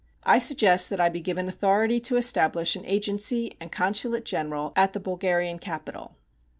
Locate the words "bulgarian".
4.99-5.59